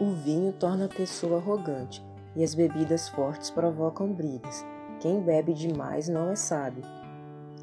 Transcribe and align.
O 0.00 0.12
vinho 0.12 0.52
torna 0.52 0.84
a 0.84 0.88
pessoa 0.88 1.38
arrogante 1.38 2.06
e 2.36 2.44
as 2.44 2.54
bebidas 2.54 3.08
fortes 3.08 3.50
provocam 3.50 4.12
brigas. 4.12 4.64
Quem 5.00 5.20
bebe 5.20 5.52
demais 5.52 6.08
não 6.08 6.30
é 6.30 6.36
sábio. 6.36 6.84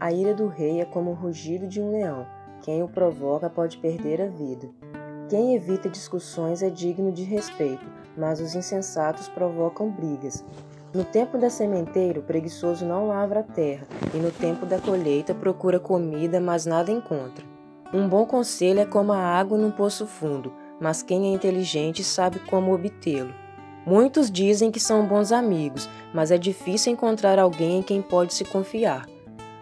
A 0.00 0.10
ira 0.10 0.32
do 0.32 0.46
rei 0.46 0.80
é 0.80 0.84
como 0.86 1.10
o 1.10 1.14
rugido 1.14 1.66
de 1.66 1.78
um 1.78 1.92
leão. 1.92 2.26
Quem 2.62 2.82
o 2.82 2.88
provoca 2.88 3.50
pode 3.50 3.76
perder 3.76 4.22
a 4.22 4.28
vida. 4.28 4.66
Quem 5.28 5.54
evita 5.54 5.90
discussões 5.90 6.62
é 6.62 6.70
digno 6.70 7.12
de 7.12 7.22
respeito, 7.22 7.84
mas 8.16 8.40
os 8.40 8.54
insensatos 8.54 9.28
provocam 9.28 9.90
brigas. 9.90 10.42
No 10.94 11.04
tempo 11.04 11.36
da 11.36 11.50
sementeira, 11.50 12.20
o 12.20 12.22
preguiçoso 12.22 12.86
não 12.86 13.08
lavra 13.08 13.40
a 13.40 13.42
terra, 13.42 13.86
e 14.14 14.16
no 14.16 14.30
tempo 14.30 14.64
da 14.64 14.78
colheita 14.78 15.34
procura 15.34 15.78
comida, 15.78 16.40
mas 16.40 16.64
nada 16.64 16.90
encontra. 16.90 17.44
Um 17.92 18.08
bom 18.08 18.24
conselho 18.24 18.80
é 18.80 18.86
como 18.86 19.12
a 19.12 19.18
água 19.18 19.58
num 19.58 19.70
poço 19.70 20.06
fundo, 20.06 20.52
mas 20.82 21.00
quem 21.00 21.30
é 21.30 21.32
inteligente 21.32 22.02
sabe 22.02 22.40
como 22.40 22.74
obtê-lo. 22.74 23.32
Muitos 23.86 24.28
dizem 24.28 24.70
que 24.70 24.80
são 24.80 25.06
bons 25.06 25.30
amigos, 25.30 25.88
mas 26.12 26.32
é 26.32 26.36
difícil 26.36 26.92
encontrar 26.92 27.38
alguém 27.38 27.78
em 27.78 27.82
quem 27.82 28.02
pode 28.02 28.34
se 28.34 28.44
confiar. 28.44 29.06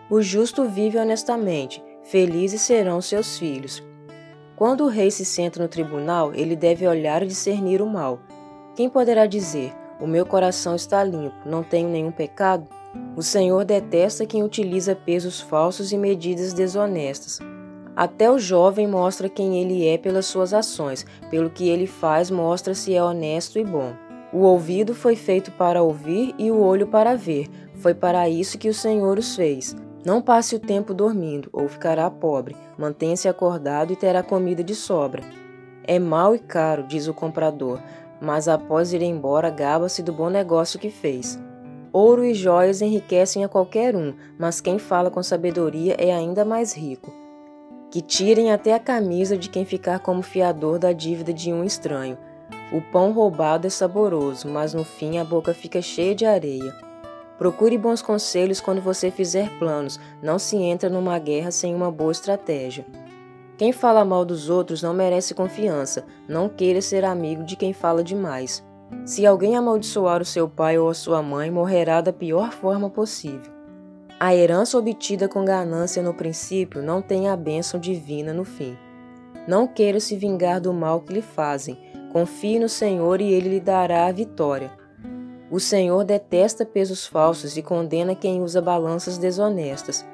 O 0.08 0.22
justo 0.22 0.64
vive 0.64 0.96
honestamente, 0.96 1.84
felizes 2.02 2.62
serão 2.62 3.02
seus 3.02 3.38
filhos. 3.38 3.82
Quando 4.56 4.84
o 4.84 4.88
rei 4.88 5.10
se 5.10 5.24
senta 5.24 5.62
no 5.62 5.68
tribunal, 5.68 6.34
ele 6.34 6.56
deve 6.56 6.86
olhar 6.86 7.22
e 7.22 7.26
discernir 7.26 7.82
o 7.82 7.86
mal. 7.86 8.20
Quem 8.74 8.88
poderá 8.88 9.26
dizer: 9.26 9.74
O 10.00 10.06
meu 10.06 10.24
coração 10.24 10.74
está 10.74 11.04
limpo, 11.04 11.36
não 11.46 11.62
tenho 11.62 11.88
nenhum 11.88 12.10
pecado? 12.10 12.66
O 13.14 13.22
Senhor 13.22 13.64
detesta 13.64 14.26
quem 14.26 14.42
utiliza 14.42 14.96
pesos 14.96 15.40
falsos 15.40 15.92
e 15.92 15.98
medidas 15.98 16.52
desonestas. 16.52 17.38
Até 17.96 18.30
o 18.30 18.38
jovem 18.38 18.86
mostra 18.86 19.28
quem 19.28 19.60
ele 19.60 19.86
é 19.86 19.98
pelas 19.98 20.26
suas 20.26 20.54
ações, 20.54 21.04
pelo 21.28 21.50
que 21.50 21.68
ele 21.68 21.86
faz 21.86 22.30
mostra 22.30 22.74
se 22.74 22.94
é 22.94 23.02
honesto 23.02 23.58
e 23.58 23.64
bom. 23.64 23.92
O 24.32 24.38
ouvido 24.42 24.94
foi 24.94 25.16
feito 25.16 25.50
para 25.52 25.82
ouvir 25.82 26.34
e 26.38 26.50
o 26.50 26.60
olho 26.60 26.86
para 26.86 27.16
ver. 27.16 27.48
Foi 27.74 27.94
para 27.94 28.28
isso 28.28 28.58
que 28.58 28.68
o 28.68 28.74
Senhor 28.74 29.18
os 29.18 29.34
fez. 29.34 29.74
Não 30.04 30.22
passe 30.22 30.54
o 30.54 30.60
tempo 30.60 30.94
dormindo, 30.94 31.50
ou 31.52 31.68
ficará 31.68 32.08
pobre. 32.10 32.56
Mantenha-se 32.78 33.28
acordado 33.28 33.92
e 33.92 33.96
terá 33.96 34.22
comida 34.22 34.62
de 34.62 34.74
sobra. 34.74 35.22
É 35.82 35.98
mau 35.98 36.34
e 36.34 36.38
caro, 36.38 36.84
diz 36.84 37.08
o 37.08 37.14
comprador, 37.14 37.80
mas 38.20 38.46
após 38.46 38.92
ir 38.92 39.02
embora, 39.02 39.50
gaba-se 39.50 40.02
do 40.02 40.12
bom 40.12 40.30
negócio 40.30 40.78
que 40.78 40.90
fez. 40.90 41.38
Ouro 41.92 42.24
e 42.24 42.32
joias 42.32 42.80
enriquecem 42.80 43.44
a 43.44 43.48
qualquer 43.48 43.96
um, 43.96 44.14
mas 44.38 44.60
quem 44.60 44.78
fala 44.78 45.10
com 45.10 45.22
sabedoria 45.22 45.96
é 45.98 46.14
ainda 46.14 46.44
mais 46.44 46.72
rico 46.72 47.19
que 47.90 48.00
tirem 48.00 48.52
até 48.52 48.72
a 48.72 48.78
camisa 48.78 49.36
de 49.36 49.48
quem 49.48 49.64
ficar 49.64 49.98
como 49.98 50.22
fiador 50.22 50.78
da 50.78 50.92
dívida 50.92 51.32
de 51.32 51.52
um 51.52 51.64
estranho. 51.64 52.16
O 52.72 52.80
pão 52.80 53.12
roubado 53.12 53.66
é 53.66 53.70
saboroso, 53.70 54.48
mas 54.48 54.72
no 54.72 54.84
fim 54.84 55.18
a 55.18 55.24
boca 55.24 55.52
fica 55.52 55.82
cheia 55.82 56.14
de 56.14 56.24
areia. 56.24 56.72
Procure 57.36 57.76
bons 57.76 58.00
conselhos 58.00 58.60
quando 58.60 58.80
você 58.80 59.10
fizer 59.10 59.50
planos, 59.58 59.98
não 60.22 60.38
se 60.38 60.56
entra 60.56 60.88
numa 60.88 61.18
guerra 61.18 61.50
sem 61.50 61.74
uma 61.74 61.90
boa 61.90 62.12
estratégia. 62.12 62.86
Quem 63.58 63.72
fala 63.72 64.04
mal 64.04 64.24
dos 64.24 64.48
outros 64.48 64.82
não 64.82 64.94
merece 64.94 65.34
confiança, 65.34 66.04
não 66.28 66.48
queira 66.48 66.80
ser 66.80 67.04
amigo 67.04 67.42
de 67.42 67.56
quem 67.56 67.72
fala 67.72 68.04
demais. 68.04 68.64
Se 69.04 69.26
alguém 69.26 69.56
amaldiçoar 69.56 70.22
o 70.22 70.24
seu 70.24 70.48
pai 70.48 70.78
ou 70.78 70.88
a 70.88 70.94
sua 70.94 71.22
mãe, 71.22 71.50
morrerá 71.50 72.00
da 72.00 72.12
pior 72.12 72.52
forma 72.52 72.88
possível. 72.88 73.59
A 74.22 74.34
herança 74.34 74.76
obtida 74.76 75.26
com 75.26 75.46
ganância 75.46 76.02
no 76.02 76.12
princípio 76.12 76.82
não 76.82 77.00
tem 77.00 77.30
a 77.30 77.34
bênção 77.34 77.80
divina 77.80 78.34
no 78.34 78.44
fim. 78.44 78.76
Não 79.48 79.66
queira 79.66 79.98
se 79.98 80.14
vingar 80.14 80.60
do 80.60 80.74
mal 80.74 81.00
que 81.00 81.14
lhe 81.14 81.22
fazem. 81.22 81.78
Confie 82.12 82.58
no 82.58 82.68
Senhor 82.68 83.22
e 83.22 83.32
ele 83.32 83.48
lhe 83.48 83.60
dará 83.60 84.04
a 84.04 84.12
vitória. 84.12 84.70
O 85.50 85.58
Senhor 85.58 86.04
detesta 86.04 86.66
pesos 86.66 87.06
falsos 87.06 87.56
e 87.56 87.62
condena 87.62 88.14
quem 88.14 88.42
usa 88.42 88.60
balanças 88.60 89.16
desonestas. 89.16 90.04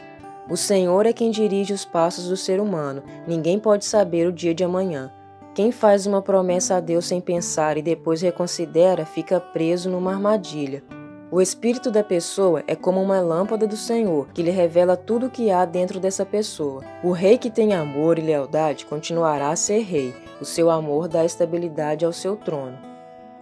O 0.49 0.57
Senhor 0.57 1.05
é 1.05 1.13
quem 1.13 1.33
dirige 1.33 1.73
os 1.73 1.85
passos 1.85 2.29
do 2.29 2.37
ser 2.37 2.61
humano. 2.61 3.03
Ninguém 3.27 3.59
pode 3.59 3.85
saber 3.85 4.29
o 4.29 4.33
dia 4.33 4.55
de 4.55 4.63
amanhã. 4.63 5.13
Quem 5.53 5.73
faz 5.73 6.07
uma 6.07 6.23
promessa 6.23 6.77
a 6.77 6.81
Deus 6.81 7.07
sem 7.07 7.21
pensar 7.21 7.77
e 7.77 7.83
depois 7.83 8.23
reconsidera 8.23 9.05
fica 9.05 9.41
preso 9.41 9.91
numa 9.91 10.13
armadilha. 10.13 10.85
O 11.29 11.41
espírito 11.41 11.91
da 11.91 12.05
pessoa 12.05 12.63
é 12.69 12.77
como 12.77 13.03
uma 13.03 13.21
lâmpada 13.21 13.67
do 13.67 13.77
Senhor, 13.77 14.29
que 14.33 14.45
lhe 14.45 14.51
revela 14.51 14.97
tudo 14.97 15.27
o 15.27 15.31
que 15.31 15.51
há 15.51 15.65
dentro 15.65 15.99
dessa 15.99 16.25
pessoa. 16.25 16.85
O 17.03 17.11
rei 17.11 17.37
que 17.37 17.51
tem 17.51 17.75
amor 17.75 18.17
e 18.17 18.23
lealdade 18.23 18.87
continuará 18.87 19.51
a 19.51 19.57
ser 19.57 19.81
rei. 19.81 20.15
O 20.41 20.45
seu 20.45 20.71
amor 20.71 21.09
dá 21.09 21.25
estabilidade 21.25 22.05
ao 22.05 22.13
seu 22.13 22.37
trono. 22.37 22.79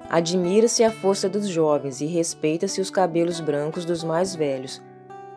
Admira-se 0.08 0.82
a 0.82 0.90
força 0.90 1.28
dos 1.28 1.46
jovens 1.46 2.00
e 2.00 2.06
respeita-se 2.06 2.80
os 2.80 2.88
cabelos 2.88 3.38
brancos 3.38 3.84
dos 3.84 4.02
mais 4.02 4.34
velhos. 4.34 4.80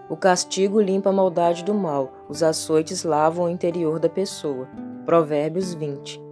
O 0.09 0.15
castigo 0.15 0.79
limpa 0.79 1.09
a 1.09 1.13
maldade 1.13 1.65
do 1.65 1.73
mal, 1.73 2.13
os 2.29 2.41
açoites 2.41 3.03
lavam 3.03 3.45
o 3.45 3.49
interior 3.49 3.99
da 3.99 4.07
pessoa. 4.07 4.69
Provérbios 5.05 5.73
20. 5.73 6.26